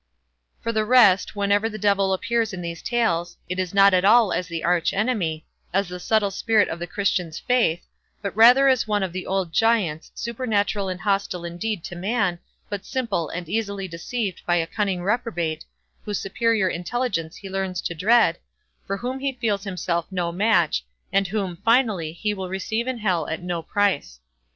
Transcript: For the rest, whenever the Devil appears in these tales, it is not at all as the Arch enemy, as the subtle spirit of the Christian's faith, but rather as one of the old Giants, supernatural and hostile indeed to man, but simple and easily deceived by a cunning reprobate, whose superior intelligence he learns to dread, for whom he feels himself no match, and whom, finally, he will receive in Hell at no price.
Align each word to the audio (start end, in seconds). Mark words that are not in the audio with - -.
For 0.61 0.71
the 0.71 0.83
rest, 0.83 1.35
whenever 1.35 1.69
the 1.69 1.77
Devil 1.77 2.11
appears 2.11 2.53
in 2.53 2.63
these 2.63 2.81
tales, 2.81 3.37
it 3.47 3.59
is 3.59 3.71
not 3.71 3.93
at 3.93 4.03
all 4.03 4.33
as 4.33 4.47
the 4.47 4.63
Arch 4.63 4.93
enemy, 4.93 5.45
as 5.75 5.89
the 5.89 5.99
subtle 5.99 6.31
spirit 6.31 6.69
of 6.69 6.79
the 6.79 6.87
Christian's 6.87 7.37
faith, 7.37 7.85
but 8.19 8.35
rather 8.35 8.67
as 8.67 8.87
one 8.87 9.03
of 9.03 9.13
the 9.13 9.27
old 9.27 9.53
Giants, 9.53 10.11
supernatural 10.15 10.89
and 10.89 11.01
hostile 11.01 11.45
indeed 11.45 11.83
to 11.83 11.95
man, 11.95 12.39
but 12.67 12.83
simple 12.83 13.29
and 13.29 13.47
easily 13.47 13.87
deceived 13.87 14.41
by 14.47 14.55
a 14.55 14.65
cunning 14.65 15.03
reprobate, 15.03 15.65
whose 16.03 16.19
superior 16.19 16.67
intelligence 16.67 17.35
he 17.35 17.47
learns 17.47 17.79
to 17.81 17.93
dread, 17.93 18.39
for 18.87 18.97
whom 18.97 19.19
he 19.19 19.33
feels 19.39 19.65
himself 19.65 20.07
no 20.09 20.31
match, 20.31 20.83
and 21.13 21.27
whom, 21.27 21.57
finally, 21.57 22.11
he 22.11 22.33
will 22.33 22.49
receive 22.49 22.87
in 22.87 22.97
Hell 22.97 23.27
at 23.27 23.43
no 23.43 23.61
price. 23.61 24.19